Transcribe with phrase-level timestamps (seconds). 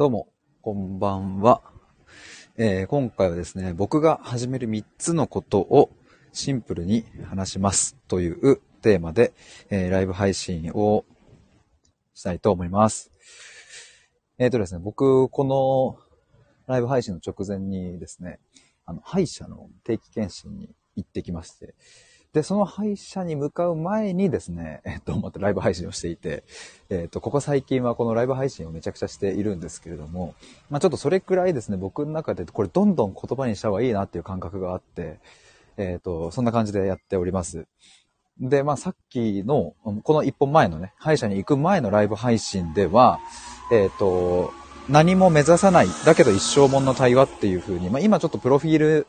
[0.00, 0.28] どうも、
[0.62, 1.60] こんばんは。
[2.56, 5.90] えー今回はですね、僕が始める3つのことを
[6.32, 9.34] シンプルに話しますというテーマで、
[9.68, 11.04] えーライブ配信を
[12.14, 13.12] したいと思います。
[14.38, 15.98] えっ、とですね、僕、この
[16.66, 18.40] ライブ配信の直前にですね、
[18.86, 21.74] あの、歯医者の定期検診に行ってきまして、
[22.32, 26.44] で、その歯医者に向かう前にですね、えっと、またライブ配信をしていて、
[26.88, 30.34] えっと、ここ最近はこのライブ配信をめちゃくちゃしているんですけれども、
[30.70, 35.18] まあちょっとそれくらいですね、僕の中でこれどんどん言葉にした方がいいなっていう感覚があって、
[35.76, 37.66] えっと、そんな感じでやっております。
[38.38, 43.18] で、まあさっきの、この一本前のね、歯医者に行く前のライブ配信では、
[43.72, 44.52] えっと、
[44.88, 49.06] 何も目指さない、だけど一生もんの対話っていう風に、まあ今ちょっとプロフィール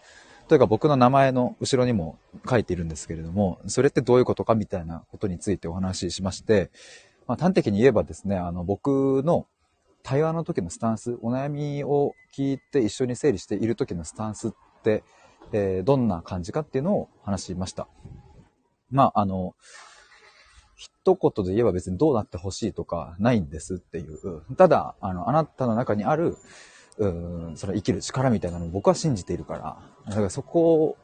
[0.47, 2.17] というか僕の名前の後ろにも
[2.49, 6.71] 書いているんですけれども、それってどういうことかみたいなことについてお話ししまして、
[7.27, 9.47] まあ、端的に言えばですね、あの僕の
[10.03, 14.51] 対話の時のスタンス、お悩みを聞いて一緒に整理している時のスタンスっ
[14.83, 15.03] て、
[15.53, 17.87] えーどんな感じかっていうのを話しました。
[18.89, 19.55] まあ、あの、
[20.75, 24.55] 一言で言えば別にどうなってほしいとかないんですっていう。
[24.55, 26.35] ただ、あの、あなたの中にある、
[26.97, 30.97] うん、その生きる力みたいなのを僕は信じているから、だからそこ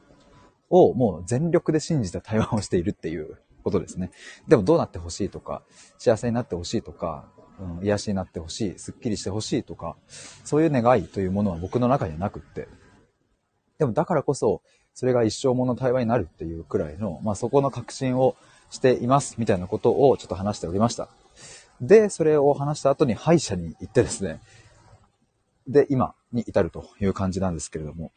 [0.70, 4.10] をもう全力で信じた対話をしているっていうことですね。
[4.46, 5.62] でもどうなってほしいとか、
[5.98, 7.28] 幸せになってほしいとか、
[7.60, 9.96] うん、癒しになってほしい、すっきりしてほしいとか、
[10.44, 12.68] そういう願いというものは僕の中にはなくって。
[13.78, 14.62] でもだからこそ、
[14.94, 18.36] それが一生もの対話になるっていうくらいの、まあそこの確信を
[18.70, 21.08] していますみたいなことをちょっと話しておりました。
[21.80, 24.40] で、それを話した後に歯医者に行ってですね、
[25.68, 28.10] で、今に至るという感じなんですけれども。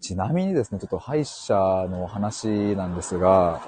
[0.00, 1.54] ちなみにですね、ちょっと歯医者
[1.88, 3.62] の話なんですが、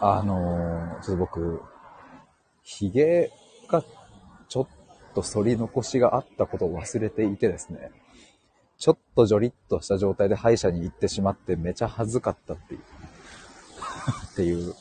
[0.00, 1.62] あのちょっと僕、
[2.62, 3.30] 髭
[3.68, 3.82] が
[4.48, 4.66] ちょっ
[5.14, 7.90] と反り残しがあったことを忘れていてですね、
[8.78, 12.80] ちょっとジョリッとした状態で歯医者に行ってしまってめちゃ恥ずかったっていう、
[14.32, 14.74] っていう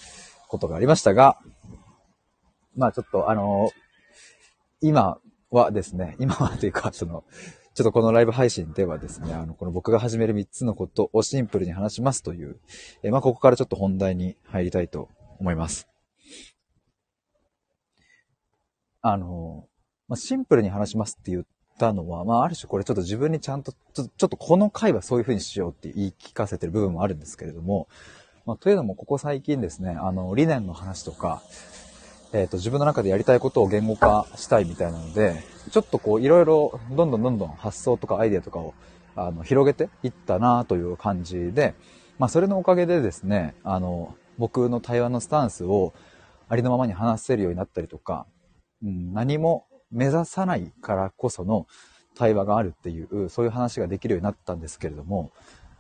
[0.47, 1.39] ことがありましたが、
[2.75, 3.69] まあちょっとあの
[4.81, 5.19] 今
[5.51, 7.23] はですね、 今はというか、その、
[7.73, 12.59] ちょっとこのライブ配信ではですね、あの、この僕が始める3つのことをシンプルに話しますという、
[13.03, 15.09] えまあ、ここからちょっと本題に入りたいと
[15.40, 15.88] 思います。
[19.01, 19.67] あの、
[20.07, 21.45] まあ、シンプルに話しますって言っ
[21.79, 27.88] たのは、まあ、ある種これちょっと自分にちゃんと、ちょっと、この回はそういう風にしようって言い聞かせてる部分もあるんですけれども、
[28.45, 31.41] まあ、というのもここ最近ですね、あの、理念の話とか、
[32.33, 38.73] えっ、と、自分の中でやりたいことを言語化したいみたいなので、ちょっとこう、いろいろ、どんどんどんどん発想とかアイデアとかを、
[39.15, 41.75] あの、広げていったなという感じで、
[42.19, 45.93] まあ、それのおかげでですね、あの、僕の対話のスタンスを
[46.47, 48.25] ありのままに話せるようになったりとか、
[48.83, 51.67] うん、何も目指さないからこその
[52.15, 55.31] 対話があるっていう、そういう話ができるようになったんですけれども、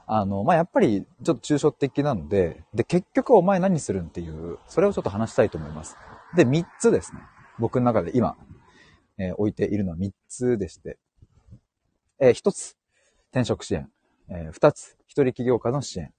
[0.05, 5.95] あの、まあ、やっぱりちょっと抽象的なので、で、結局お前何するんっていう、それをちょっと話したいと思います。
[6.35, 7.21] で、3つですね。
[7.59, 8.37] 僕の中で今、
[9.17, 10.97] えー置いているのは3つでして、
[12.19, 12.77] えー1つ、
[13.31, 13.89] 転職支援。
[14.29, 16.13] えー2つ、一人起業家の支援。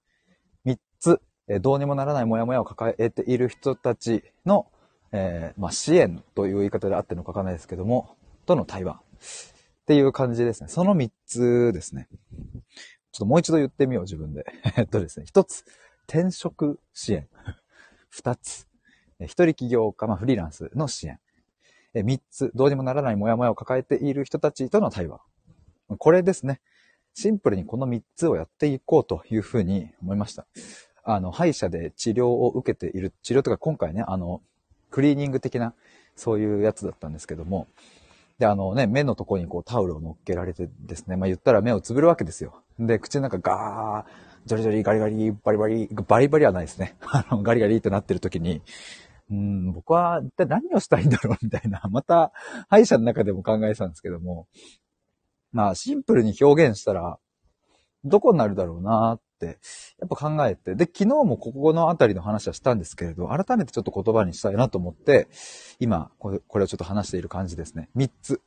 [0.67, 4.71] 3つ、えどうにもならないモヤモヤを抱えている人たちの、
[5.12, 9.03] えまあ、支援という言い方であってるのかわかんないですけども、との対話。
[9.83, 10.69] っていう感じですね。
[10.69, 12.09] その3つですね。
[13.11, 14.44] ちょっともう一度言ってみよう、自分で。
[14.77, 15.27] えっとですね。
[15.27, 15.65] 1つ、
[16.09, 17.29] 転職支援。
[18.15, 18.69] 2つ、
[19.27, 21.19] 一人起業家、まあ、フリーランスの支援。
[21.94, 25.21] 三つ、どうにもならないモヤモヤを抱えている人たちとの対話。
[25.99, 26.60] これですね。
[27.15, 30.47] シンプルにこの三つをやっていこうというふうに思いました。
[31.05, 34.41] あの、歯医者で治療を受けている、治療とか今回ね、あの、
[34.91, 35.75] クリーニング的な、
[36.16, 37.66] そういうやつだったんですけども、
[38.38, 42.62] で、あのね、目のとこにこうタオルを乗っけられてですね、まあ言ったら目をつぶるわけですよ。
[42.78, 46.97] で、口の中ガー、ジョリジョリ、ガリガリ、バリバリ、バリバリはないですね。
[47.06, 48.62] あの、ガリガリってなってる時に、
[49.32, 52.32] うん、僕は一体何をしたいんだろうみたいな、 また
[52.69, 54.46] 歯医者の中でも考えてたんですけども、
[55.52, 57.19] まあシンプルに表現したら、
[58.05, 59.58] どこになるだろうなって、
[59.99, 65.29] やっぱ考えて、で、昨日もここのあたりの話はしたんですけれど、改めてちょっと言葉にしたいなと思って、
[65.78, 67.88] 今、これこれをちょっと話している感じですね。
[67.94, 68.43] 三つ。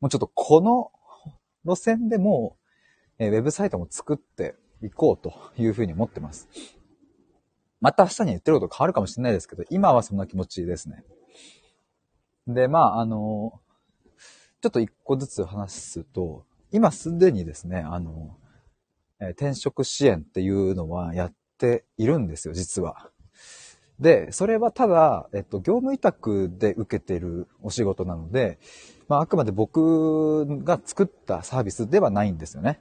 [0.00, 0.92] もうちょっとこの
[1.64, 2.56] 路線でも
[3.18, 6.48] う、えーウェブサイトも作っていこうというふうに思ってます。
[7.80, 11.04] また明日に言ってること変わるかもしれないですけど、今はそんな気持ちですね。
[12.46, 13.60] で、まあ、あの、
[14.60, 18.36] ちょっと一個ずつ話すと、今すでにですね、あの、
[19.20, 23.10] え転職支援っていうのはやっているんですよ、実は。
[23.98, 28.58] で、それはただ、えっと、業務委託で受けてるお仕事なので、
[29.08, 32.80] まあ、あくまで僕が作ったサービスではないんですよね。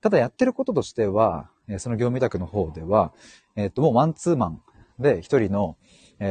[0.00, 3.12] ただやってることとしては、その業務委託の方では、
[3.56, 4.62] えっと、もうマンツーマン
[4.98, 5.76] で一人の、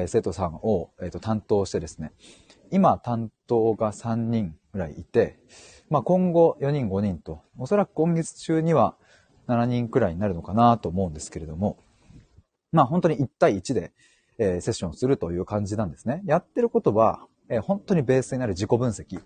[0.07, 2.11] 生徒さんを、えっと、担当してですね、
[2.71, 5.39] 今担当が3人ぐらいいて、
[5.89, 8.97] まあ、今後4人5人と、おそらく今月中には
[9.47, 11.77] 7人くらいになるのかなと思うんですけれども、
[12.71, 13.93] まあ本当に1対1で、
[14.37, 16.21] えー、セッションするという感じなんですね。
[16.25, 19.21] やってることは、えー、本当にベースになる自己分析、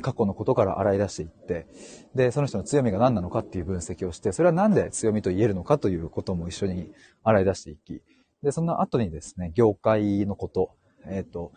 [0.00, 1.66] 過去のことから洗い出していって、
[2.14, 6.92] で、その人の強みが何なのかっていう分析をして、それはなんで強みと言えるのかということも一緒に
[7.24, 8.02] 洗い出していき、
[8.42, 10.70] で、その後にですね、業界のこと、
[11.06, 11.52] えっ、と、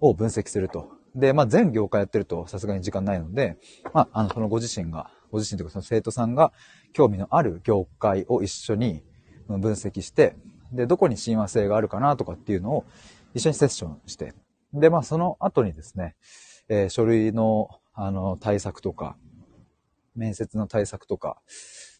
[0.00, 0.90] を分析すると。
[1.14, 3.58] で、まあ、全業界やってるとさすがに時間ないので、
[3.92, 6.52] まあ、あの、そのご自身が、ご自身というかその生徒さんが
[6.92, 9.02] 興味のある業界を一緒に
[9.48, 10.36] 分析して、
[10.72, 12.84] で、どこに親和性があるかなとかっていうのを
[13.34, 14.34] 一緒にセッションして、
[14.72, 16.16] で、まあその後にですね、
[16.72, 19.18] えー、書類の、あの、対策とか、
[20.16, 21.36] 面接の対策とか、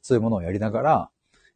[0.00, 1.10] そういうものをやりながら、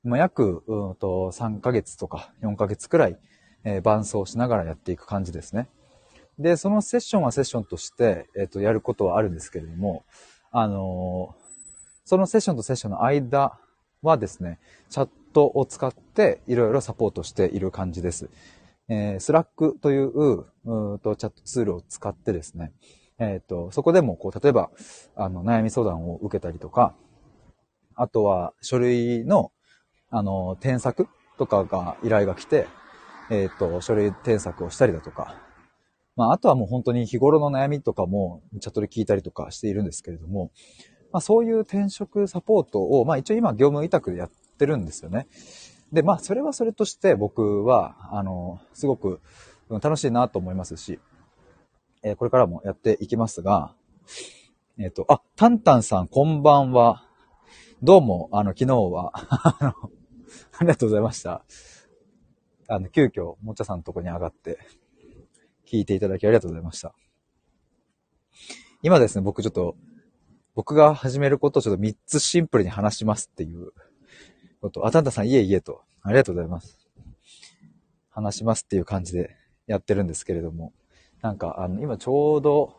[0.04, 3.18] まあ、約、うんと、3ヶ月とか4ヶ月くらい、
[3.64, 5.70] えー、伴走しながらやっていく感じですね。
[6.38, 10.04] で、そのセッションはセッションとして、えっ、ー、と、やることはあるんですけれども、
[10.50, 11.42] あのー、
[12.04, 13.58] そのセッションとセッションの間
[14.02, 14.58] はですね、
[14.90, 18.28] チャットを使っていろいろサポートしている感じです。
[18.88, 22.72] えー、スラックという、うとチャットツールを使ってですね、
[23.18, 24.70] えっ、ー、と、そこでも、こう、例えば、
[25.14, 26.94] あの、悩み相談を受けたりとか、
[27.94, 29.52] あとは、書類の、
[30.10, 31.08] あの、添削
[31.38, 32.66] とかが、依頼が来て、
[33.30, 35.42] えっ、ー、と、書類添削をしたりだとか、
[36.14, 40.50] まあ、あとはもう本当に日頃の悩みとかも、チャットで聞いたりとかしているんですけれども、
[41.12, 45.28] まあ、そういう転職サポートを、まあ、一応今、業務委託でやっってるんですよね。
[45.92, 49.20] で、まあ、それはそれとして僕は、あの、すごく
[49.68, 50.98] 楽しいなと思いますし、
[52.06, 53.74] えー、これからもやっていきますが、
[54.78, 57.04] えっ、ー、と、あ、タンタンさん、こんばんは。
[57.82, 59.90] どうも、あの、昨日は、 あの、
[60.56, 61.44] ありがとうございました。
[62.68, 64.60] あの、急遽、もちゃさんのとこに上がって、
[65.66, 66.94] 聞いていただきありがとうございました。
[68.82, 69.76] 今ですね、僕ちょっと、
[70.54, 73.72] 僕が始めることをちょっと3つシンプルに話しますっていう
[74.60, 76.78] こと、あ、たんたさん、いえいえと、ありがとうございます。
[78.10, 79.34] 話しますっていう感じで
[79.66, 80.72] やってるんですけれども、
[81.26, 82.76] なんか、あの、今ちょうど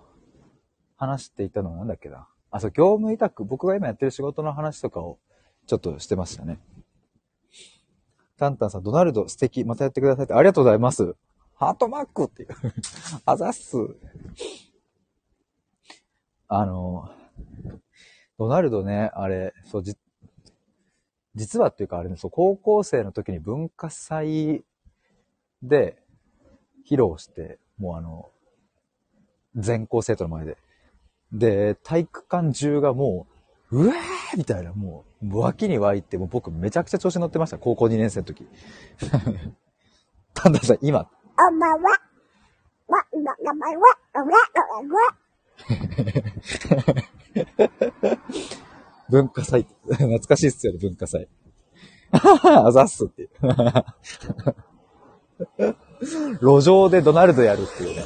[0.96, 2.30] 話していたのはなんだっけな。
[2.50, 5.20] あ、そう、業務委託、僕が今やってる仕事の話とかを
[5.66, 6.58] ちょっとしてましたね。
[8.38, 11.14] タンタンさん、ドナルド素敵、またやってくださいって、ありがとうございます。
[11.56, 12.50] ハートマークっていう
[13.26, 13.76] あざっす。
[16.48, 17.10] あの、
[18.38, 19.98] ドナルドね、あれ、そう、じ、
[21.36, 24.64] 実はっていうかあれね、そう、高校生の時に文化祭
[25.62, 26.02] で
[26.90, 28.32] 披露して、もうあの、
[29.58, 30.58] 全校生徒の前で。
[31.34, 33.28] で、体育館中がも
[33.72, 38.48] う、うわーみたいな、もう、脇に湧いて、もう僕めちゃくちゃ調子乗ってました、高校2年生の時。
[40.34, 41.10] たださん、今？
[41.40, 41.74] おまわ、
[42.88, 43.06] わ、
[43.44, 43.82] 名前は、
[44.14, 44.38] わ、わ、わ。
[49.10, 49.66] 文化祭。
[49.88, 51.28] 懐かしいっすよね、文化祭。
[52.12, 53.28] あざっすって。
[56.42, 58.04] 路上でドナルドやるっていうね。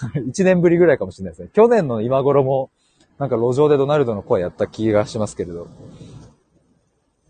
[0.28, 1.50] 一年ぶりぐらいかもしれないですね。
[1.52, 2.70] 去年の今頃も、
[3.18, 5.68] なんか路上でドナルドの声やった気がしますけれど。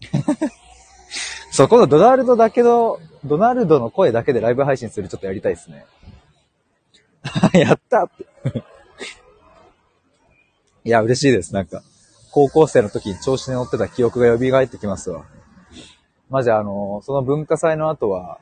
[1.50, 5.84] そう、今度ドナルドだけど、ドナルドの声だけでライブ配信するちょっとやりたいですね。
[7.58, 8.62] やったって。
[10.84, 11.52] いや、嬉しいです。
[11.52, 11.82] なんか。
[12.32, 15.24] 高校生の時に調子に乗ってた記憶が蘇ってきますわ。
[16.28, 18.38] マジあの、その文化祭の後は、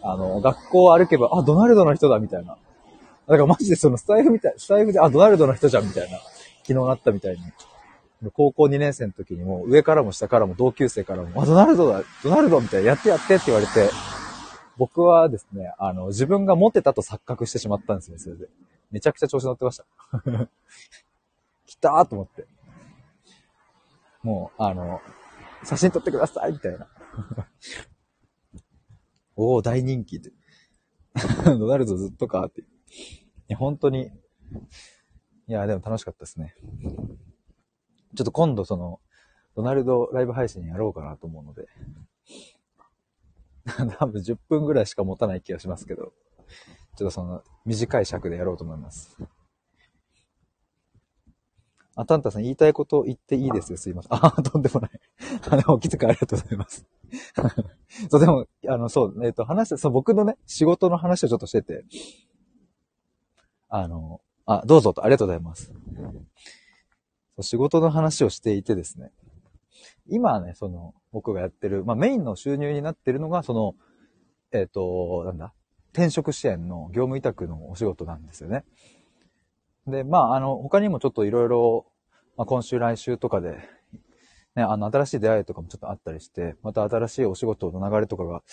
[0.00, 2.56] あの、学校を歩けば、あ、ドナルドの人だ、みたいな。
[3.26, 6.18] だからマジでそのスタイフみたい、スタイフで、あ、ドナルドの人じゃん、みたいな。
[6.18, 7.40] 昨日なったみたいに。
[8.32, 13.90] 高校2年生の時にも、上からも下からも同級生からも、あ、ドナルドだ、ドナルドみたいな、やってやってって言われて、
[14.76, 18.48] 僕はですね、あの、自分がモテたと錯覚してしまったんですね、それで。
[18.90, 19.84] めちゃくちゃ調子乗ってました。
[21.66, 22.46] 来たーと思って。
[24.22, 25.00] もう、あの、
[25.64, 26.88] 写真撮ってくださいみたいな。
[29.36, 30.32] おお、大人気って。
[31.44, 32.64] ドナルドずっとかって。
[32.94, 34.10] いや、本当に。
[35.46, 36.54] いや、でも楽しかったですね。
[38.14, 39.00] ちょっと今度その、
[39.56, 41.68] ドナルドライブ配信やろうかなと思うので。
[43.98, 46.12] 多分10分ぐらいしか持たない気がしますけど、
[46.96, 49.16] ちょっとその短い尺でやろうと思います。
[51.96, 53.78] あ、タンタさん言いたいこと言っていいですよ。
[53.78, 54.14] すいません。
[54.14, 54.90] あ、とんでもない。
[55.48, 56.86] あの、お気遣いありがとうございます。
[58.10, 61.84] そう、でも、あの、そう、えっ、ー、と、話して、そう、僕のね、仕事の話をちょっとしてて、
[63.76, 65.72] あの、あ、どうぞと、ありがとうございます。
[67.40, 69.10] 仕事の話をしていてですね、
[70.08, 73.74] 今ね、その、僕がやってる、まあ、メインの収入になってるのが、その、
[74.52, 75.52] えっ、ー、と、なんだ、
[75.92, 78.64] 転職支援の業務委託のお仕事なんですよね。
[79.88, 81.84] で、まあ、あの、他にもちょっといろいろ、
[82.36, 83.58] まあ、今週来週とかで、
[84.54, 88.44] ね、あの、新しい出会いとかもちょっとあったりして、また新しいお仕事の流れとかが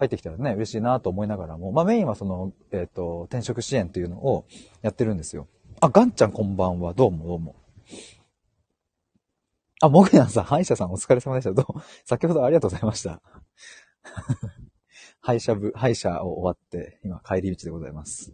[0.00, 4.46] 入ってきたらね、嬉しいなと思いながらも、まあメインはその、えっ、ー、と、転職支援っていうのを
[4.80, 5.46] やってるんですよ。
[5.80, 6.94] あ、ガンちゃんこんばんは。
[6.94, 7.54] どうもどうも。
[9.82, 11.52] あ、モグヤンさん、歯医者さんお疲れ様でした。
[11.52, 13.20] どうも、先ほどありがとうございました。
[15.20, 18.32] 歯医者部、歯医者を終わって、今帰り道でございます。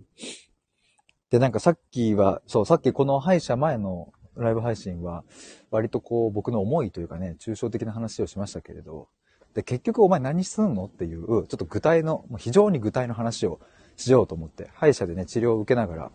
[1.30, 5.24] で、なんかさっきは、そう、さっきこの歯医者前のライブ配信は、
[5.72, 9.08] 割とこう僕の思いというかね、抽象的な話をしましたけれど、
[9.56, 10.84] で、結局お前何すんの？
[10.84, 13.58] っていう、ちょっと具体の、も非常に具体の話を
[13.96, 16.10] しようと思って、歯医者でね、治療を受けながら、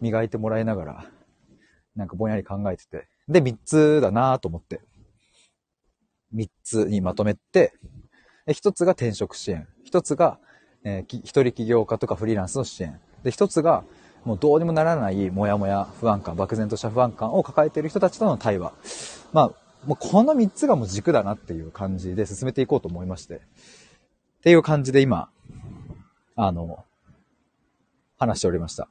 [0.00, 1.06] 磨いてもらいながら、
[1.94, 4.80] なんかぼんやり考えてて、で、3つだなと思って、
[6.34, 7.74] 3つにまとめて、
[8.48, 10.40] 1つが転職支援、1つが、
[10.82, 13.84] えー、一人起業家とかフリーランスの支援、で、1つが、
[14.24, 18.72] もうどうにもならないモヤモヤ不安感、漠然とした不安感を抱えている人たちとの対話。
[19.32, 19.52] まあ、
[19.86, 23.36] もうこの3つがもう軸だなっていう感じで進めていこうと思いまして。
[23.36, 23.40] っ
[24.42, 25.30] ていう感じで今、
[26.34, 26.84] あの、
[28.18, 28.88] 話しておりました。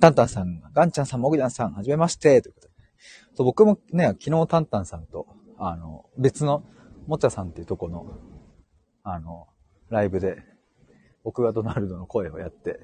[0.00, 2.74] タンタンさん、ガンちゃんさん、モグジャンさん、はじめまして、ということで。
[3.34, 5.26] そう僕もね、昨日タンタンさんと、
[5.58, 6.62] あの、別の、
[7.06, 8.18] もちゃさんっていうとこの、
[9.02, 9.48] あの、
[9.90, 10.42] ライブで、
[11.24, 12.80] 僕がドナルドの声をやって、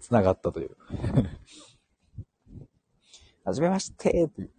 [0.00, 0.76] 繋がったという。
[3.44, 4.50] はじめましてという。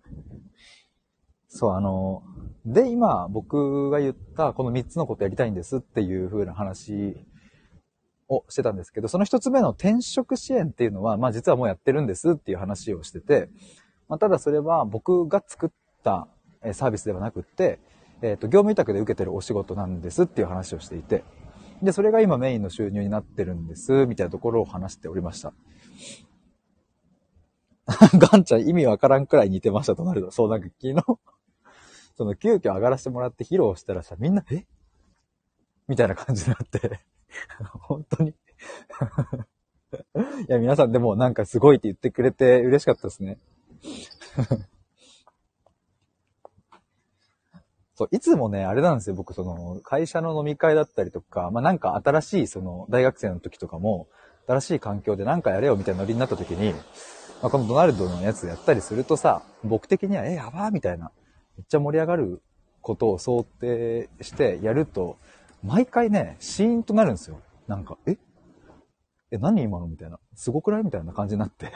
[1.55, 2.21] そう、あの、
[2.65, 7.15] で、今、僕が言った、この3つのことやりたいんですっていう風な話
[8.27, 13.47] をしてたんですけど、その一つ目の転職支援っていうのは、まあ実はもうやってるんですっていう話をしてて、
[14.09, 15.69] まあただそれは僕が作っ
[16.03, 16.27] た
[16.73, 17.79] サービスではなくって、
[18.21, 21.23] えっ、ー、と、業務委託で受けてるお仕事なんですっていう話をしていて、
[21.81, 25.53] で、それが今メインの収入になってるんです、みたいなところを話しておりました。
[28.17, 31.34] ガンちゃん意味わからんくらい似てましたとなると、そうなんか昨日
[32.17, 34.65] その急遽上がらせてもらって披露したらさ、みんな、え？
[35.87, 37.01] みたいな感じになって。
[37.81, 38.31] 本当に。
[40.47, 43.37] いや、皆さんでもなんかすごいって言ってくれて嬉しかったですね。
[47.95, 49.15] そう、いつもね、あれなんですよ。
[49.15, 54.09] 僕、その、会社の飲み会だったりとか、まあ、なんか新しい、その、大学生の時とかも、
[54.47, 56.73] 新しい環境でなんかやれよみたいなノリになった時に、
[57.41, 61.11] まあ、このドナルドのやつやったりするとさ、僕的には、え、やばーみたいな、
[61.57, 62.41] めっちゃ盛り上がる
[62.81, 65.17] ことを想定してやると、
[65.63, 67.41] 毎回ね、シーンとなるんですよ。
[67.67, 68.17] なんか、え？
[69.31, 70.19] え、何今のみたいな。
[70.35, 71.71] すごくないみたいな感じになって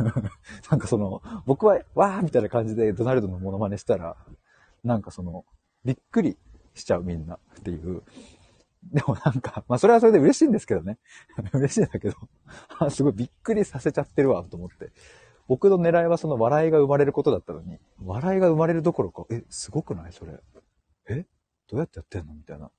[0.70, 4.16] なんかその、僕は、わーみたいな感じでドナルドのモノマネしたら、
[4.82, 5.44] なんかその、
[5.84, 6.38] びっくり
[6.74, 8.02] しちゃうみんなっていう。
[8.84, 10.98] でもなんか、まあそれはそれで嬉しいんですけどね。
[11.52, 12.16] 嬉しいんだけど
[12.90, 14.92] すごいびっくりさせちゃってるわ、と思って。
[15.48, 20.12] 僕の狙いはその笑いが生まれることだったのに、笑いが生まれるどころか、え、すごくない？
[20.12, 20.32] それ。
[21.08, 21.26] え？
[21.68, 22.34] どうやってやってんの？
[22.34, 22.70] みたいな。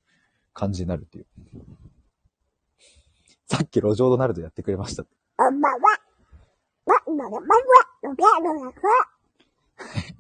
[0.54, 1.26] 感じになるっていう。
[3.46, 5.06] さっき路上ドナルドやってくれました。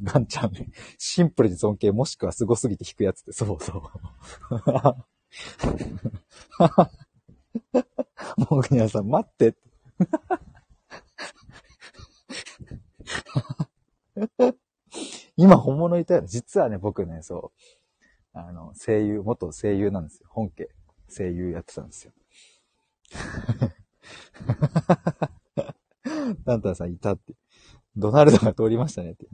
[0.03, 0.51] ガンちゃん、
[0.99, 3.81] シンプルに尊敬もしくは凄すぎて弾くやつって、そうそう。
[8.51, 9.55] もう皆さん待って。
[15.37, 16.23] 今本物いたよ。
[16.25, 17.51] 実はね、僕ね、そ
[18.33, 18.37] う。
[18.37, 20.27] あの、声優、元声優なんですよ。
[20.29, 20.67] 本家、
[21.09, 22.11] 声優やってたんですよ。
[26.43, 27.33] ダンタンさんいたって。
[27.95, 29.27] ドナルドが通りましたねって。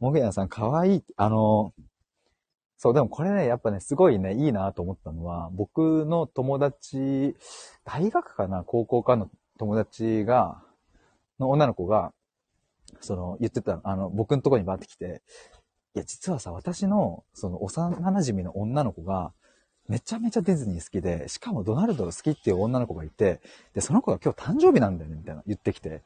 [0.00, 1.12] モゲヤさんかわいいって。
[1.16, 1.72] あの、
[2.76, 7.34] そう、でもこれね、やっぱね、すごいね、いいなと思ったのは、僕の友達、
[7.84, 10.62] 大学かな高校かの友達が、
[11.38, 12.12] の女の子が、
[13.00, 15.22] その、言ってた、あの、僕のとこにバーって来て、
[15.94, 19.32] いや、実はさ、私の、その、幼馴染の女の子が、
[19.88, 23.40] めちゃめちゃディズニー好きで、しかもドナルドが好きっていう女の子がいて、
[23.74, 26.02] で、その子が今日誕生日なんだよね、みたいな言ってきて、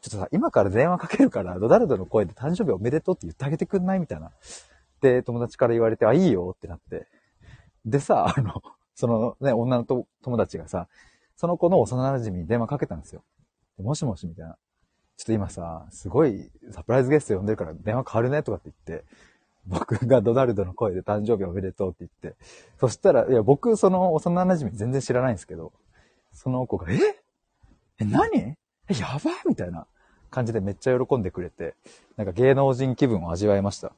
[0.00, 3.98] ちょっとさ、今から電話かけるから、ドナルドの声で誕生日おめでとうって言ってあげてくんない？
[3.98, 4.30] みたいな。
[5.00, 7.08] で、友達から言われて、あ、いいよってなって。
[7.84, 8.62] でさ、あの、
[8.94, 10.86] そのね、女の友達がさ、
[11.36, 13.22] その子の幼馴染に電話かけたんですよ。
[13.78, 14.56] もしもしみたいな。
[15.16, 19.06] ちょっと今さ、すごいサプライズゲスト呼んでるから電話変わるねとかって言って、
[19.66, 22.38] 僕がドナルドの声で誕生日おめでとうって言って、
[22.78, 25.72] そしたら、いや、僕、その幼馴染全然知らないんですけど、
[26.32, 26.98] その子が、え？
[27.98, 28.28] え、何？
[28.36, 28.56] え、
[28.90, 29.34] やばい！
[29.48, 29.86] みたいな
[30.30, 31.74] 感じでめっちゃ喜んでくれて、
[32.16, 33.92] なんか芸能人気分を味わいました。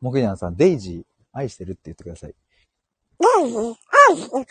[0.00, 2.34] モグニャンさん、デイジー愛してるって言ってください。
[3.20, 3.74] デイジー
[4.10, 4.46] 愛してる？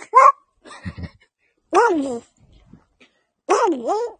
[1.92, 2.22] デイジー、
[3.48, 4.19] デイジー。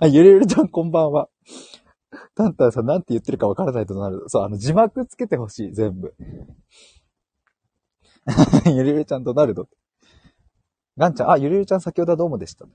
[0.00, 1.28] あ、ゆるゆるちゃんこんばんは。
[2.34, 4.24] タンタンさんなんて言ってるかわからないとなる。
[4.28, 6.14] そう、あの、字幕つけてほしい、全部。
[8.66, 9.68] ゆるゆるちゃんとなると。
[10.96, 12.66] ガンちゃん、あ、ゆるゆるちゃん先ほどはどうもでした。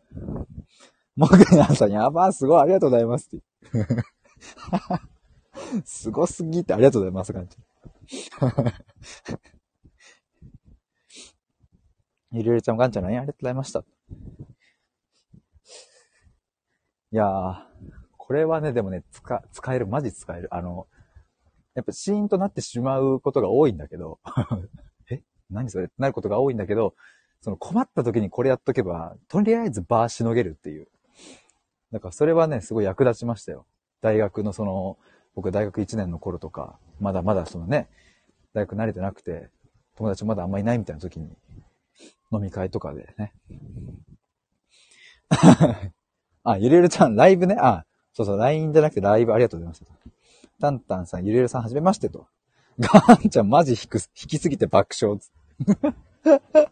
[1.15, 3.45] もぐにゃんさん、やばー、すごい、ありがとうございますって。
[5.85, 8.53] すごすぎてありがとうございます、ガンちゃん。
[12.37, 13.79] ゆるゆるちゃん、ガンちゃん、ありがとうございました。
[13.79, 13.83] い
[17.15, 17.55] やー、
[18.17, 20.53] これはね、でもね、使、使える、マジ使える。
[20.53, 20.87] あの、
[21.75, 24.19] やっぱシーンとなってしまうことが多いんだけど、
[25.09, 25.21] え？
[25.49, 25.85] 何それ？
[25.85, 26.93] ってなることが多いんだけど、
[27.39, 30.87] その困った時にこれやっとけば、とりあえずバーしのげるっていう。
[31.91, 33.65] だからそれはね、すごい役立ちましたよ。
[34.01, 34.97] 大学のその、
[35.35, 37.87] 僕大学1年の頃とか、まだまだそのね、
[38.53, 39.49] 大学慣れてなくて、
[39.95, 41.29] 友達まだあんまいないみたいな時に、
[42.31, 43.33] 飲み会とかでね。
[46.43, 47.57] あ、ゆるゆるちゃん、ライブね。
[47.59, 49.83] あ、そうそう、LINE じゃなくてライブありがとうございます。
[50.59, 52.27] タンタンさん、ゆるゆるさん、はじめましてと。
[52.79, 55.19] ガーンちゃん、マジ引く、引きすぎて爆笑。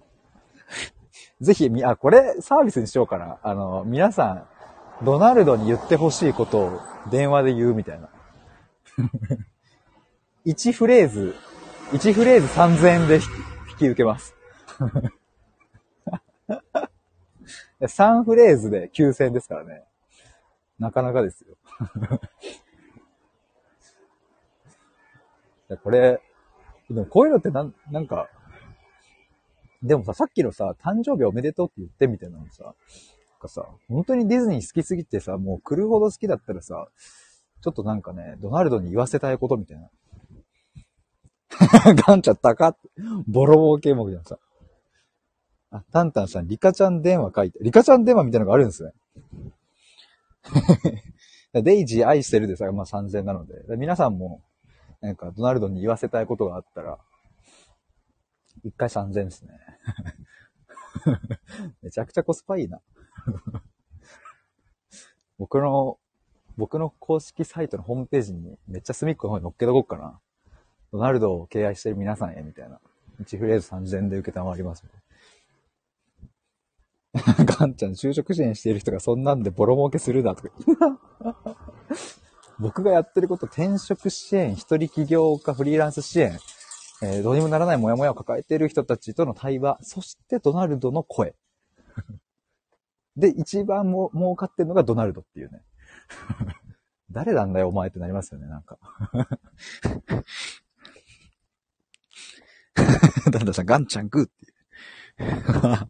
[1.42, 3.38] ぜひ、み、あ、これ、サービスにしようかな。
[3.44, 4.48] あの、皆さ
[5.02, 6.82] ん、ドナルドに言ってほしいことを
[7.12, 8.10] 電話で言うみたいな。
[10.46, 11.36] 1フレーズ、
[11.92, 13.22] 1フレーズ3000円で引
[13.78, 14.36] き受けます。
[17.82, 19.84] 3フレーズで9000ですからね。
[20.80, 21.58] なかなかですよ。
[25.82, 26.22] これ、
[26.90, 28.30] でもこういうのってなん、なんか、
[29.82, 32.74] でもさ、さっきのさ、誕生日おめでとうって言ってみたいなのさ、なん
[33.39, 36.88] かさ、本当にディズニー好きすぎてさ、もう来るほど好きだったらさ、
[37.62, 39.89] ちょっとなんかね、ドナルドに言わせたいことみたいな。
[42.08, 42.89] ガンちゃったかって、
[43.28, 44.38] ボロボロ系目じゃんさ。
[45.74, 48.94] あ、タンタンさん、リカちゃん電話書いて、リカちゃん電話みたいなのがあるんですね。
[51.64, 54.44] デイジー愛してるでさ、まあ3000なので、皆さんも、
[55.02, 57.00] なんかドナルドに言わせたいことがあったら、
[58.64, 59.60] 一回3000ですね。
[61.82, 62.80] めちゃくちゃコスパいいな。
[65.40, 65.98] 僕の、
[66.56, 70.20] 僕の公式サイトのホームページにめっちゃ隅っこの方に乗っけとこうかな。
[70.92, 72.80] ドナルドを敬愛してる皆さんへ、みたいな。
[73.22, 74.84] 1フレーズ3000で受けたまります、
[77.45, 80.49] ガンちゃん、就職支援している人がそんなんでボロ儲けするだとか。
[82.60, 86.39] 僕がやってること、転職支援、一人起業家、フリーランス支援、
[87.04, 91.36] えー、どうにもならないモヤモヤを抱えている人たちとの対話、そしてドナルドの声。
[93.15, 95.62] で、一番も儲かってるのがドナルドっていうね。
[97.12, 98.80] 誰なんだよ、お前ってなりますよね、なんか。
[103.32, 105.89] ダンダさん、ガンちゃんグーっていう。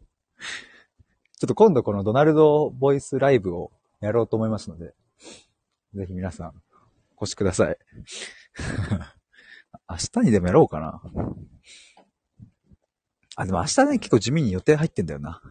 [1.38, 4.94] ちょっと今度このドナルドボイスライブをやろうと思いますので、
[5.94, 6.52] ぜひ皆さん、
[7.16, 7.78] お越しください。
[9.90, 11.02] 明日にでもやろうかな。
[13.36, 15.42] あ、でも明日ね、結構地味に予定入ってんだよな。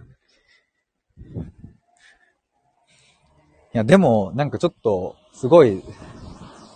[3.74, 5.84] いや、でも、なんかちょっと、すごい、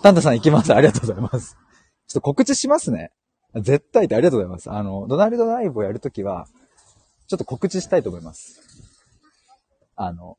[0.04, 0.74] タンタさん行きます。
[0.74, 1.56] ありがとうございます。
[2.08, 3.12] ちょっと告知しますね。
[3.56, 4.72] 絶対ってありがとうございます。
[4.72, 6.48] あの、ドナルドライブをやるときは、
[7.28, 8.67] ちょっと告知したいと思います。
[9.98, 10.38] あの、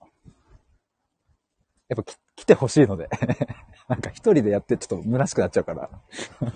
[1.89, 3.09] やっぱ来てほしいので
[3.89, 5.91] なんか一人でやってちょっと虚しくなっちゃうから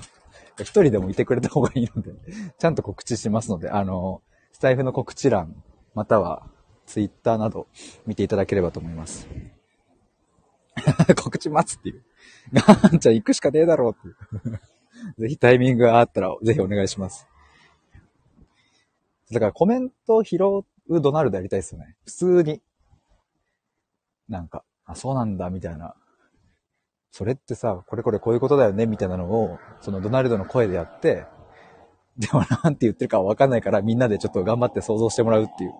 [0.60, 2.12] 一人でもいてくれた方がいいので
[2.58, 5.62] ちゃんと告知しますので、あの、スタイフの告知欄、
[5.94, 6.46] または
[6.86, 7.66] ツイッターなど
[8.06, 9.26] 見ていただければと思います。
[11.16, 12.04] 告知待つっていう。
[12.52, 14.60] ガンちゃん行くしかねえだろうっていう。
[15.18, 17.26] ぜひタイミングがあったら、ぜひお願いします。
[19.30, 20.36] だからコメント拾
[20.88, 21.96] うドナルドやりたいですよね。
[22.04, 22.62] 普通に。
[24.32, 25.94] なんか、あ、そうなんだ、みたいな。
[27.10, 31.26] それってさ、これこれこういうことだよね、みたいなのを、そのドナルドの声でやって、
[32.16, 35.74] でもなんて言ってるかわかんないから、みんなでちょっと頑張って想像してもらうっていう。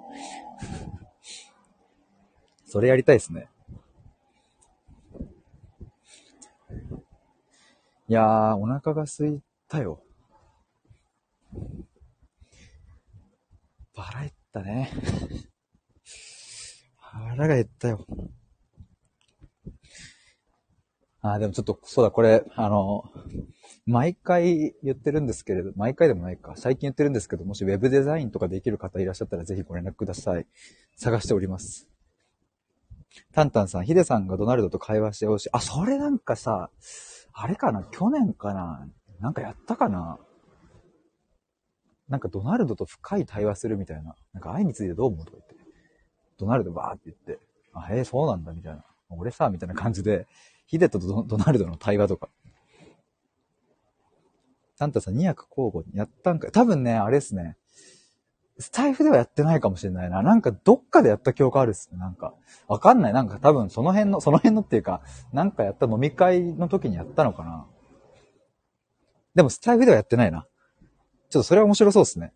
[2.69, 3.49] それやりたいですね。
[8.09, 10.03] いやー、お腹が空いたよ。
[13.95, 14.91] 腹減ったね。
[16.99, 18.07] 腹が減ったよ。
[21.23, 23.05] あ、でもちょっと、そうだ、これ、あの、
[23.87, 26.55] 毎回言ってるんですけれど、毎回でもないか。
[26.57, 30.47] 最近言ってるんですけど、もしウェブデザインとかできる方いらっしゃったらぜひご連絡ください。
[30.97, 31.89] 探しております。
[33.33, 35.49] タンタンさん、ヒデさんがドナルドと会話してほしい。
[35.53, 36.71] あ、それなんかさ、
[37.33, 37.85] あれかな？
[37.93, 38.89] 去年かな？
[39.21, 40.19] なんかやったかな？
[42.09, 44.17] なんかドナルドと深い対話するみたいな。
[44.33, 45.55] なんか愛についてどう思うとか言って。
[46.39, 47.39] ドナルドバーって言って、
[47.75, 48.85] あ、へえ、そうなんだみたいな。
[49.09, 50.27] 俺さ、みたいな感じで、
[50.73, 52.31] ヒデとドナルドの対話とか。
[54.79, 56.51] タンタさん2役交互にやったんか。
[56.51, 57.59] 多分ね、あれですね。
[58.59, 60.23] スタイフではやってないかもしれないな。
[60.23, 61.99] なんかどっかでやった記憶あるっすね。
[61.99, 62.33] なんか。
[62.69, 63.13] わかんない。
[63.13, 67.67] なんか多分その辺の、その辺のっていうか、なんかやった飲み会の時にやったのかな。
[69.35, 70.47] でもスタイフではやってないな。
[71.29, 72.33] ちょっとそれは面白そうですね。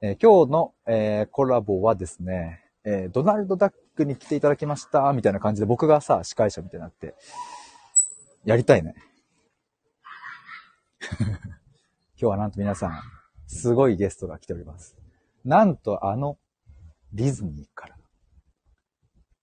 [0.00, 7.14] えー、今日の、えー、コラボはですね、えー、ドナルドダックに来ていただきました、みたいな感じで僕がさ、司会者みたいになって、
[8.44, 8.94] やりたいね。
[11.10, 11.30] 今
[12.16, 13.00] 日はなんと皆さん、
[13.46, 14.96] すごいゲストが来ております。
[15.44, 16.38] なんとあの、
[17.12, 17.96] ディズニーから、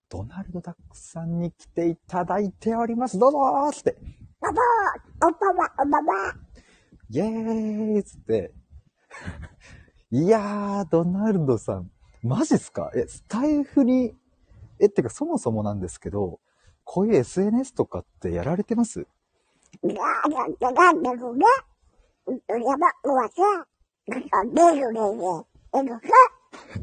[0.10, 3.20] ドナルドダックさんに来ていただいております。
[3.20, 3.98] どうぞーつって。
[4.40, 6.34] ババーおばばおばば
[7.10, 8.54] イェーイつって、
[10.12, 11.92] いやー、ドナルドさん、
[12.22, 12.92] マジっすか？
[12.96, 14.16] え、スタイフに、
[14.80, 16.40] え、ってかそもそもなんですけど、
[16.84, 19.08] こういう SNS とかってやられてます？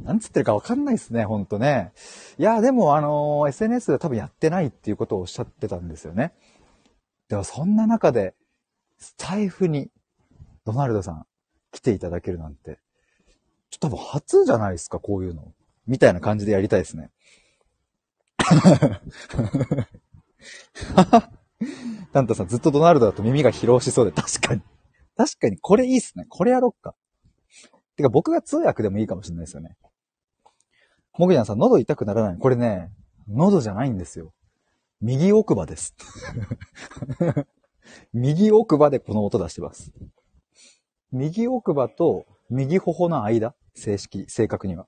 [0.05, 1.93] なんつってるかわかんないっすね、ほんとね。
[2.39, 6.33] いや、でもあのー、SNS で多分やってないっていうことをおっしゃってたんですよね。
[7.29, 8.35] でもそんな中で、
[8.99, 9.91] スタイフに、
[10.65, 11.27] ドナルドさん、
[11.71, 12.79] 来ていただけるなんて、
[13.71, 15.53] ちょっと多分初じゃないですか、こういうの。
[15.87, 17.11] みたいな感じでやりたいですね。
[22.13, 24.63] タンタさんずっとドナルドだと耳が疲労しそうで、確かに。
[25.17, 26.27] 確かに、これいいっすね。
[26.29, 26.95] これやろっか。
[27.97, 29.77] てか僕が通訳でもいいかもしれないですよね。
[31.19, 32.39] もぐやんさん、喉痛くならない。
[32.39, 32.91] これね、
[33.29, 34.33] 喉じゃないんですよ。
[35.01, 35.95] 右奥歯です。
[38.13, 39.93] 右奥歯でこの音出してます。
[41.11, 44.87] 右奥歯と右頬の間、正式、正確には。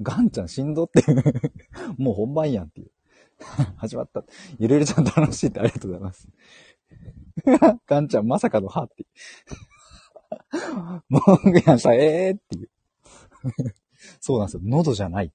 [0.00, 1.02] ガンちゃんしんどって
[1.98, 2.90] もう本番やんっていう。
[3.76, 4.24] 始まった。
[4.58, 6.28] ゆるゆるちゃん楽しいってありがとうございます。
[7.86, 9.06] ガンちゃんまさかの歯って。
[11.08, 12.70] もうやんさ、ええー、っていう。
[14.20, 14.60] そうなんですよ。
[14.64, 15.32] 喉じゃない。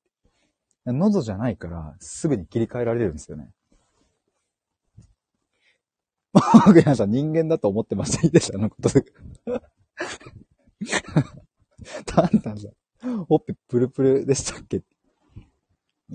[0.86, 3.54] 喉じゃないから、すぐに切り替えられるんですよね。
[6.34, 6.42] も
[6.74, 8.24] ぐやんさん人間だと思ってました。
[8.26, 9.06] いいでしょあのことで。
[12.06, 12.72] タンタンさん、
[13.28, 14.78] ほっぺプルプルでしたっけ？
[14.78, 14.82] い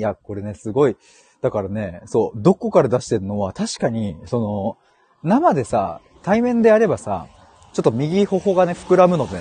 [0.01, 0.96] や、これね、すごい。
[1.40, 4.79] だからね、そう、どこから出してるのは確かに、その、
[5.22, 7.27] 生でさ、対面でやればさ、
[7.72, 9.40] ちょっと右頬がね、膨らむので、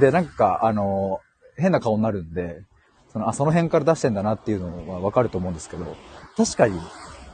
[0.00, 1.20] で、なんか、あの、
[1.56, 2.62] 変な顔になるんで、
[3.12, 5.96] その、あ、その辺から出してんだなっていうのはわかると思うんですけど、
[6.36, 6.78] 確かに、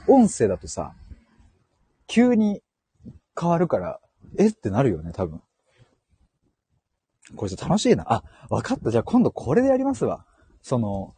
[0.09, 0.95] 音声だとさ、
[2.07, 2.63] 急に
[3.39, 4.01] 変わるから、
[4.39, 5.43] えってなるよね、多分。
[7.37, 8.05] これちょっと楽しいな。
[8.13, 8.91] あ、わかった。
[8.91, 10.25] じゃあ今度これでやりますわ。
[10.63, 11.15] その、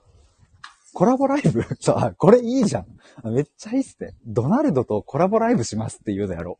[0.94, 1.64] コラボライブ？
[1.80, 2.86] そう、これいいじゃん。
[3.32, 4.14] めっちゃいいっすね。
[4.26, 6.58] ドナルドとコラボライブしますっていうのやろ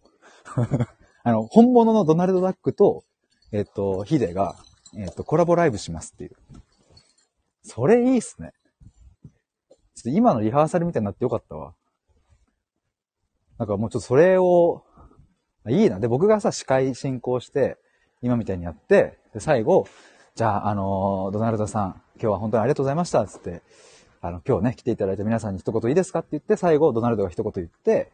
[0.56, 0.60] う。
[1.22, 3.04] あの、本物のドナルドダックと、
[3.52, 4.56] えっと、ヒデが、
[4.96, 6.32] えっと、コラボライブしますっていう。
[7.62, 8.52] それいいっすね。
[9.94, 11.74] ちょっと今のリハーサルみたいになってよかったわ。
[13.58, 14.84] なんかもうちょっとそれを、
[15.68, 16.00] いいな。
[16.00, 17.78] で、僕がさ、司会進行して、
[18.24, 19.86] 今みたいにやって、で、最後、
[20.34, 23.60] じゃあ、あのー、ドナルドさん、今日は本当にありがとうございました、つって、
[24.22, 28.10] あの、今日ね、来ていただいた皆さんに一言いいですかって言って、最後、ドナルドが一言言って、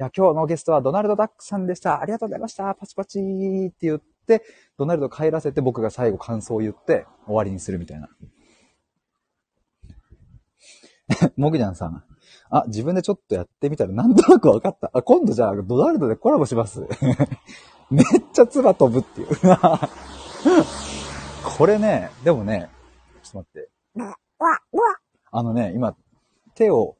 [0.00, 2.00] いや、今日のゲストはドナルド・ダックさんでした。
[2.00, 2.74] ありがとうございました。
[2.74, 4.42] パチパチーって言って、
[4.78, 8.08] ドナルド帰らせて僕が最後感想を言って終わりにするみたいな。
[11.36, 12.02] モグジャンさん。
[12.48, 14.90] あ、自分でちょっとやってみたらなんとなく分かった。
[14.94, 16.86] あ、今度じゃあドナルドでコラボします。
[17.92, 19.28] めっちゃ唾飛ぶっていう。
[21.44, 22.70] これね、でもね、
[23.22, 23.68] ちょっと待って。
[25.30, 25.94] あのね、今、
[26.54, 26.96] 手を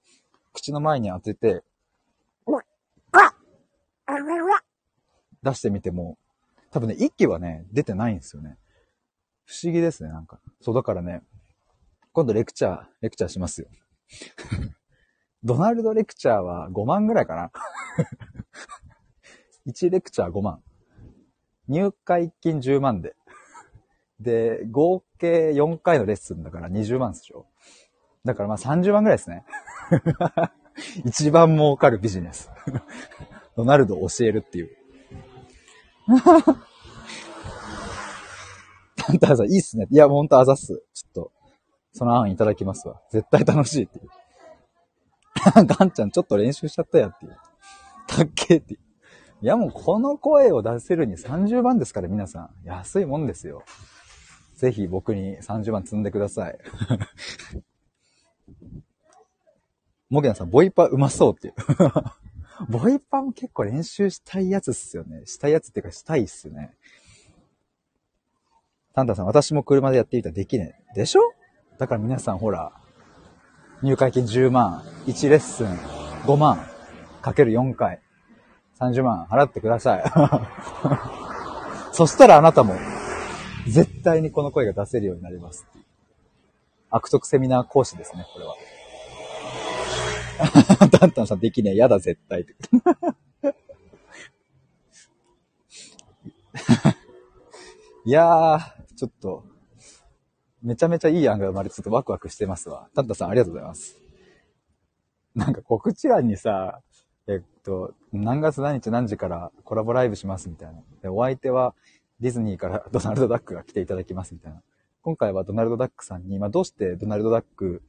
[0.52, 1.64] 口の前に当てて、
[5.42, 6.18] 出してみても、
[6.70, 8.58] 多分ね、息はね、出てないんですよね。
[9.46, 10.40] 不思議ですね、なんか。
[10.60, 11.22] そう、だからね、
[12.12, 13.68] 今度レクチャー、レクチャーしますよ。
[15.42, 17.50] ドナルドレクチャーは5万ぐらいかな。
[19.66, 20.62] 1レクチャー5万。
[21.68, 23.14] 入会金10万で、
[24.20, 27.46] で、合計4回のレッスンだから20万でしょ
[28.24, 29.44] だからまあ30万ぐらいですね。
[31.04, 32.50] 一番儲かるビジネス。
[33.56, 34.76] ドナルドを教えるっていう。
[38.96, 39.86] タンタンさん、いいっすね。
[39.90, 40.82] いや、ほんとあざっす。
[40.94, 41.32] ちょっと、
[41.92, 43.02] その案いただきますわ。
[43.10, 44.08] 絶対楽しいっていう。
[45.66, 47.36] ガンちゃん、ちょっと練習しちゃったやっていう。
[48.06, 48.80] たっけーっていう。
[49.42, 52.50] いや、もうこの声を出せるに30万ですから、皆さん。
[52.64, 53.64] 安いもんですよ。
[54.54, 56.58] ぜひ僕に30万積んでください。
[60.08, 61.54] モゲナさん、ボイパうまそうっていう。
[62.70, 65.26] ボイパも結構練習したいやつっすよね。
[65.26, 66.76] したいやつっていうかしたいっすよね。
[68.94, 70.94] タンタンさん、私も車でやってみたらできねえ。
[71.00, 71.22] でしょ？
[71.78, 72.72] だから皆さんほら、
[73.82, 75.66] 入会金10万、1レッスン
[76.26, 76.64] 5万、
[77.22, 78.00] かける4回、
[78.82, 80.04] 30万払ってください。
[81.94, 82.74] そしたらあなたも、
[83.68, 85.64] 絶対にこの声が出せるようになります。
[86.90, 88.56] 悪徳セミナー講師ですね、これは。
[90.90, 92.44] タンタンさんできねえ、やだ絶対。
[98.04, 98.60] いやー、
[98.96, 99.44] ちょっと、
[100.60, 102.88] めちゃめちゃいい案が生まれて、ちょっとワクワクしてますわ。
[102.94, 103.96] タンタンさんありがとうございます。
[105.36, 106.80] なんか告知欄にさ、
[107.62, 110.82] と、何月何日何時からコラボライブしますみたいな。
[111.02, 111.74] で、お相手は
[112.20, 114.62] ディズニーから ドナルド・ダックが来ていただきますみたいな。
[115.02, 117.82] 今回はドナルド・ダックさんに、まあ、どうしてドナルド・ダック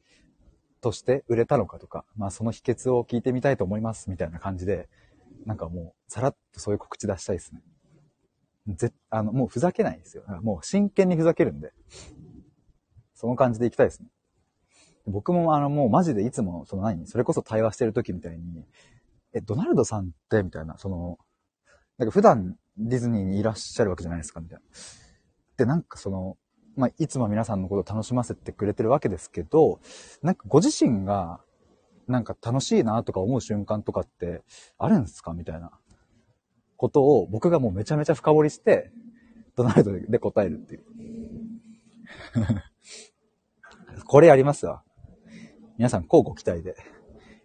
[0.80, 4.88] として売れたのかとか、まあ、その秘訣を聞いてみたいと思いますみたいな感じで、
[5.46, 7.62] なんかもう、さらっとそういう告知出したいですね。
[8.68, 10.24] ぜ、あの、もうふざけないですよ。
[10.42, 11.72] もう真剣にふざけるんで。
[13.14, 14.08] その感じでいきたいですね。
[15.06, 18.64] 僕もあの、もうマジでいつも、その何それこそ対話してる時みたいに、
[19.34, 21.18] え、ドナルドさんってみたいな、その、
[21.98, 24.64] なんか普段ディズニーにいらっしゃるわけじゃないですかみたいな。
[25.56, 26.36] で、なんかその、
[26.76, 29.80] まあ、いつも皆さんのことを楽しませてくれてるわけですけど、
[30.22, 31.40] なんかご自身が、
[32.06, 34.42] なんか楽しいなとか思う瞬間とかって
[34.76, 35.70] あるんですかみたいな。
[36.76, 38.90] ことを僕がもうめちゃめちゃ深掘りして、
[39.56, 40.84] ドナルドで答えるっていう。
[44.06, 44.82] これやりますわ。
[45.78, 46.76] 皆さん、交互期待で。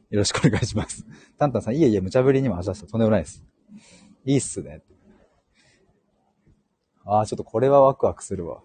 [0.10, 1.06] よろしくお願いします。
[1.38, 2.88] タンタンさん、いえいえ、無茶ぶりにも味わした。
[2.88, 3.43] とんでもないです。
[4.26, 4.82] いいっすね。
[7.06, 8.62] ああ、ちょっとこれはワクワクするわ。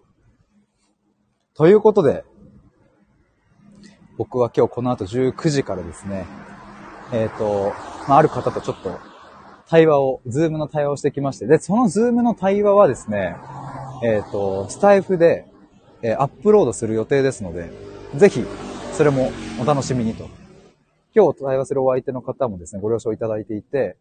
[1.53, 2.25] ということで、
[4.17, 6.25] 僕は今日この後19時からですね、
[7.13, 7.73] えっ、ー、と、
[8.07, 8.99] まあ、ある方とちょっと
[9.67, 13.35] 対話を、ズームの対話をしてきまして、で、そのズームの対話はですね、
[14.03, 15.45] えっ、ー、と、スタイフで、
[16.01, 17.69] えー、アップロードする予定ですので、
[18.15, 18.43] ぜひ、
[18.93, 19.31] それも
[19.61, 20.27] お楽しみにと。
[21.15, 23.95] 今日対話するお相手の方もですね、ご了承いただいていて、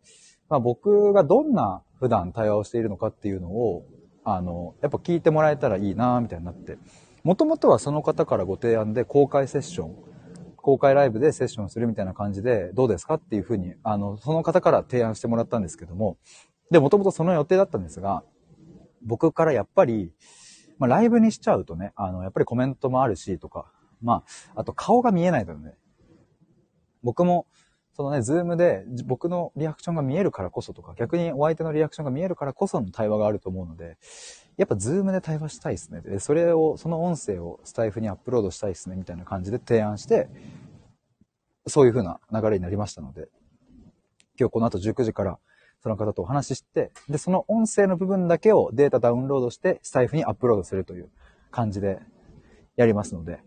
[0.49, 3.87] まあ、僕がどんな普段対話をしているのかっていうのを、
[4.25, 6.77] あの、やっぱ聞いてもらえたらいいなみたいになって、
[7.23, 9.97] もともとはその方からご提案で公開セッション、
[10.57, 16.19] 公開ライブでセッションするみたいな感じで、どうですかっていうふうに、あの、その方から提案してもらったんですけども、
[16.73, 18.25] で、もともとその予定だったんですが、
[19.05, 20.13] 僕からやっぱり、
[20.79, 23.71] まあ、ライブにしちゃうとね、あの、やっぱりコメントもあるし、とか、
[24.03, 24.25] ま
[24.55, 25.75] あ、あと顔が見えないのでね、
[27.05, 27.47] 僕も、
[27.93, 33.97] そのね、ズームで僕のリアクションが見えるからこそとか、逆にお相手のリアクションが見えるからこその対話があると思うので、
[34.57, 36.01] やっぱズームで対話したいですね。
[36.01, 40.29] で、それを、その音声をスタイフにアップロードしたいですね、みたいな感じで提案して、
[41.67, 43.29] そういう風な流れになりましたので、
[44.39, 45.39] 今日この後19時から
[45.85, 51.11] その方とお話しして、で、その音声の部分だけをデータダウンロードして、スタイフにアップロードするという
[51.51, 52.01] 感じで
[52.77, 53.41] やりますので、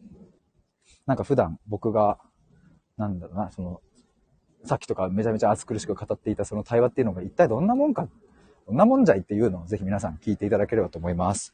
[1.07, 2.19] なんか普段僕が、
[2.97, 3.81] なんだろうな、その、
[4.65, 8.07] さっきとかめちゃめちゃ暑苦しく語っていたその対話っていうのが一体どんなもんか
[8.67, 11.53] どんなもんじゃいっていうのをぜひ皆さん聞いていただければと思います。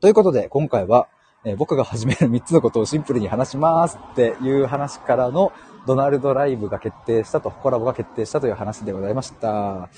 [0.00, 1.08] ということで、今回は、
[1.44, 5.52] えー、僕が始める3つのことをシンプルに話しますっていう話からの
[5.86, 9.88] ドナルドライブが決定したと、コラボが決定したという話でございました。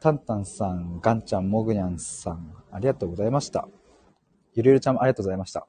[0.00, 3.68] タンタンさん、ガンちゃん、モグニャンさん、ありがとうございました。
[4.54, 5.66] ゆるゆるちゃんもありがとうございました。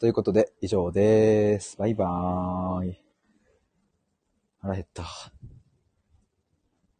[0.00, 1.76] ということで、以上です。
[1.76, 3.02] バイバーイ。
[4.62, 5.04] 腹減った。